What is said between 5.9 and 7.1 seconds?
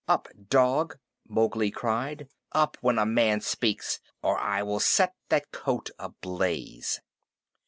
ablaze!"